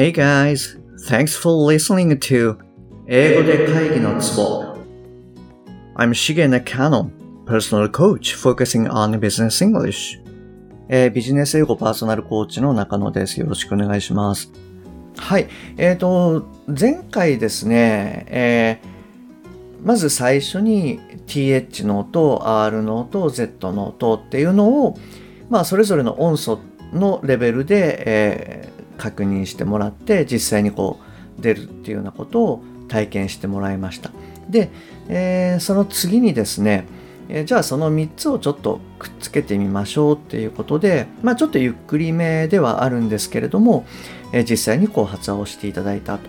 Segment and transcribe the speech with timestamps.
[0.00, 0.78] Hey guys,
[1.10, 2.56] thanks for listening to
[3.06, 4.74] 英語で会議のツボ
[5.94, 7.10] I'm Shige Nakano,
[7.44, 10.18] personal coach focusing on business English.
[10.88, 13.38] えービジネス英語パーソナルコーチの中野です。
[13.38, 14.50] よろしくお願いします。
[15.18, 15.50] はい。
[15.76, 24.98] えっ、と、前回ですね、えーまず最初に TH の音、R の音、Z の音っていうのを、
[25.50, 26.58] まあ、それぞれの音素
[26.94, 28.59] のレベルで、えー
[29.00, 31.00] 確認してもらって、実際にこ
[31.38, 34.10] う出るっていうようなことを体験してもらいました。
[34.50, 34.70] で、
[35.08, 36.86] えーその次にですね、
[37.30, 43.86] えーじゃあその3つをちょっとくっつけてみましょうっていうことで、まあちょっとゆっくりめではあるんですけれども、
[44.32, 46.28] えー実際にこう発話をしていただいたと。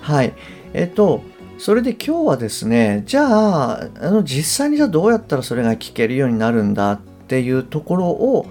[0.00, 0.32] はい。
[0.74, 1.22] えっ、と、
[1.58, 8.46] それで今日はですね、じゃあ、あの実際にじゃあどうやったらそれが聞けるようになるんだっていうところを、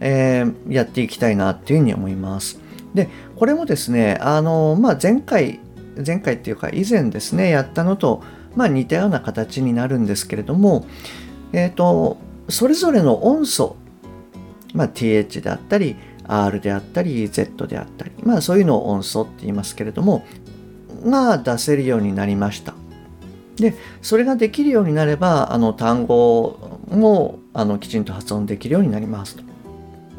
[0.00, 2.67] えーやっていきたいなっていうふうに思います。
[2.94, 5.60] で、これもですね、あの、まあ、前回、
[6.04, 8.22] 前回っていうか以前ですね、やったのと、
[8.56, 10.86] まあ、似たような形になるんですけれども、
[11.52, 13.76] えっ、と、それぞれの音素、
[14.74, 15.96] まあ、TH であったり、
[16.28, 20.24] R であったり、Z であったり、まあ、そういうのを音素って言いますけれども、
[21.04, 22.74] が出せるようになりました。
[23.56, 29.42] で、それができるようになれば、あの、単語も、あの、きちんと発音できるようになりますと。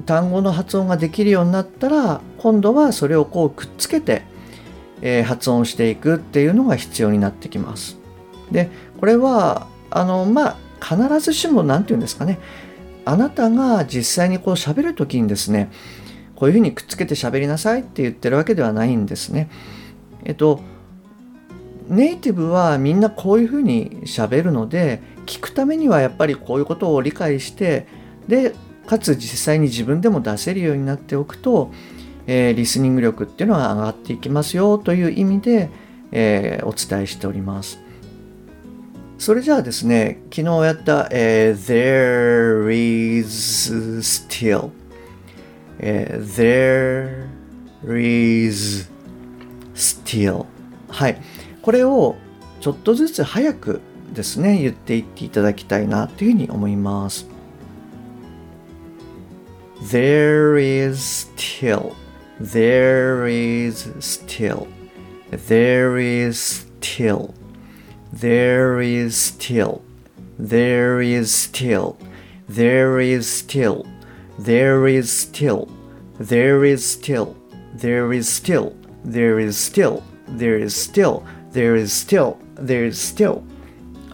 [0.06, 4.24] 単語の発音ができるようになったら今度はそれをこうくっつけて、
[5.02, 7.98] えー発音していくっていうのが必要になってきます。
[8.52, 8.70] で
[9.00, 12.40] これはあのまあ必ずしも何て言うんですかね
[13.06, 15.72] あなたが実際にこう喋る時にですね
[16.36, 19.50] こういうふうにくっつけて喋りなさいって言ってるわけではないんですね。
[20.24, 20.62] えっと
[21.90, 27.88] ネイティブはみんなこういうふうに喋るので聞くためにはやっぱりこういうことを理解して
[28.28, 28.54] で
[28.90, 31.72] かつ実際に自分でも出せるようになっておくと、
[32.26, 35.70] えーリスニング力っていうのは上がっていきますよという意味で、
[36.12, 37.80] えーお伝えしております。
[39.20, 44.72] それじゃあですね、昨日やった、えー There is still、
[45.78, 47.28] えー
[47.86, 48.90] There is
[49.76, 50.48] still
[50.88, 51.22] はい。
[51.62, 52.16] これを
[52.60, 53.82] ちょっとずつ早く
[54.16, 57.28] ですね、言っていっていただきたいなというふうに思います。
[59.83, 61.97] There is still.
[62.41, 64.69] There is still.
[65.31, 67.35] There is still.
[68.13, 69.83] There is still.
[70.39, 71.97] There is still.
[72.49, 73.87] There is still.
[74.39, 75.67] There is still.
[76.19, 77.37] There is still.
[77.75, 78.83] There is still.
[79.05, 80.03] There is still.
[80.29, 81.27] There is still.
[81.53, 82.39] There is still.
[82.57, 83.43] There is still.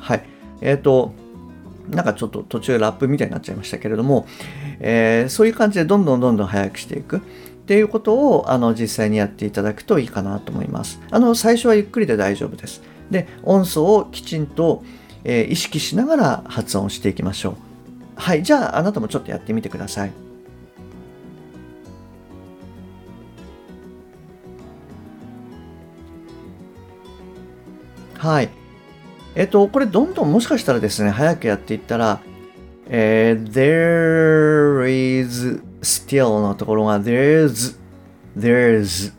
[0.01, 0.25] はい。
[0.61, 1.13] えっ、と、
[1.90, 4.28] なんかちょっと途中ラップみたいになっちゃいましたけれども、
[4.80, 7.22] えーそういう感じでどんどんどんどん早くしていくっ
[7.66, 11.00] ていうことをあの実際にやっていただくといいかなと思います。
[11.12, 12.82] あの最初はゆっくりで大丈夫です。
[13.10, 14.84] で、音素をきちんと、
[15.24, 17.56] えー意識しながら発音していきましょう。
[18.16, 20.12] はい、じゃああなたもちょっとやってみてください。
[28.18, 28.50] はい。
[29.36, 32.22] えっと、これどんどんもしかしたらですね、早くやっていったら、
[32.88, 37.78] えー there is still のところが there's,
[38.38, 39.14] there's,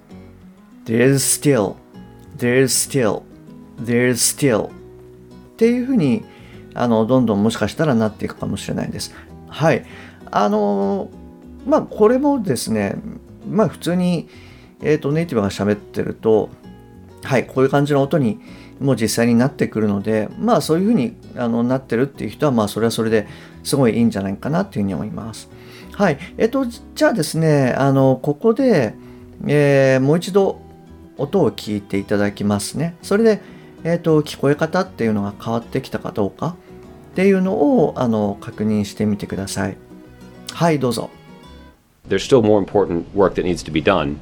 [0.84, 1.76] there's still,
[2.38, 3.22] there's still,
[3.78, 4.70] there's still っ
[5.56, 6.24] ていうふうに、
[6.74, 9.14] あの、どんどんもしかしたらなっていくかもしれないです。
[9.48, 9.84] はい。
[10.30, 11.10] あの、
[11.66, 12.96] まあ、これもですね、
[13.48, 14.28] まあ、普通に、
[14.82, 16.50] えっ、と、ネイティブが喋ってると、
[17.22, 18.40] はい、こういう感じの音に
[18.80, 23.26] もう実際になってくるので、まあそういうふうにあのなってるっていう人は、まあそれはそれで
[23.64, 25.48] すごいいいんじゃないかなっていうふうに思います。
[25.92, 28.94] はい、えっと、じゃあですね、あの、ここで、
[29.46, 30.60] えーもう一度
[31.18, 32.96] 音を聞いていただきますね。
[33.02, 33.40] それで、
[33.84, 36.56] えっと、聞こえ方っていうのが変わってきたかどうか
[37.12, 39.76] っていうのをあの確認してみてください。
[40.52, 41.10] はい、どうぞ。
[42.08, 44.16] There's still more important work that needs to be done.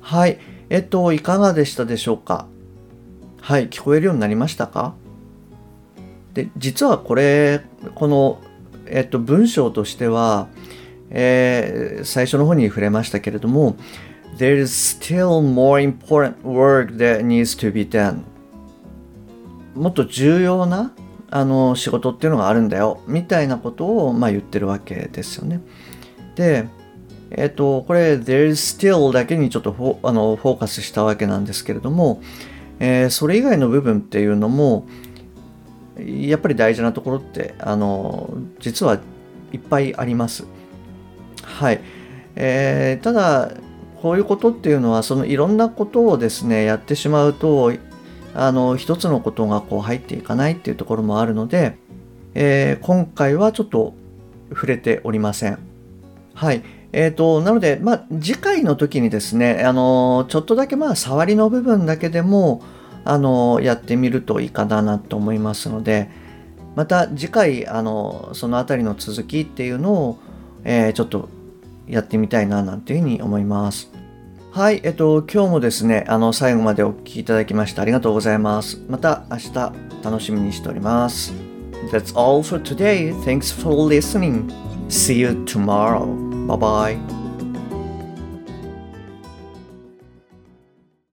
[0.00, 0.38] はい。
[0.70, 2.46] えっと、いかがでしたでしょうか？
[3.40, 4.94] はい、聞こえるようになりましたか？
[6.32, 7.60] で、実はこれ、
[7.94, 8.40] この、
[8.86, 10.48] えっと、文章としては、
[11.10, 13.76] えー最初の方に触れましたけれども、
[14.38, 18.22] There's still more important work that needs to be done.
[19.74, 20.92] もっと重要な
[21.30, 25.60] あの仕事っていうのがあるんだよ、みたいなことを、まあ、言ってるわけですよね。
[26.36, 26.68] で、
[27.30, 32.20] えっと、これ、there's still だけにちょっとフォあのフォーカスしたわけなんですけれども、
[32.80, 34.86] えーそれ以外の部分っていうのも、
[35.98, 38.98] やっぱり大事なところって、あの、実は
[39.52, 40.44] いっぱいあります。
[41.42, 41.80] はい。
[42.36, 43.52] えーただ、
[44.00, 47.72] こういうことっていうのはそのいろんなことをですねやってしまうと
[48.34, 51.76] あの一つのことがこう入っていかないっていうところもあるので、
[52.34, 53.94] えー、今回はちょっと
[54.50, 55.58] 触れておりません。
[56.34, 56.62] はい。
[56.92, 62.62] えーと、なので、まあ、次回の時にですね、あのちょっとだけまあ触りの部分だけでも、
[63.04, 66.10] あのやってみるといいかなと思いますので、
[66.76, 70.18] また次回、あのそのあたりの続きっていうのを、
[70.64, 71.28] えー、ちょっと
[71.86, 73.90] やってみたいななんていうふうに思います。
[74.52, 78.82] はい、えっと、今日もですね、あの、最後までお聴きいただきましてありがとうございます。
[78.88, 79.72] また明日
[80.02, 81.32] 楽しみにしております。
[81.92, 83.14] That's all for today.
[83.22, 84.50] Thanks for listening.
[84.88, 86.29] See you tomorrow.
[86.50, 87.29] 拜拜。